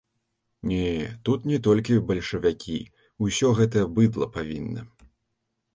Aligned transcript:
Не, 0.69 0.79
тут 1.29 1.45
не 1.51 1.59
толькі 1.67 1.99
бальшавікі, 2.07 2.79
усё 3.27 3.47
гэтае 3.61 3.87
быдла 3.99 4.25
павінна. 4.41 4.81